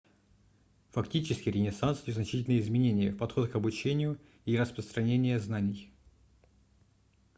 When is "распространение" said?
4.57-5.39